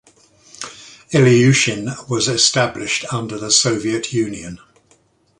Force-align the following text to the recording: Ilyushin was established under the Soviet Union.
Ilyushin 1.11 1.95
was 2.09 2.27
established 2.27 3.05
under 3.13 3.37
the 3.37 3.51
Soviet 3.51 4.11
Union. 4.11 4.57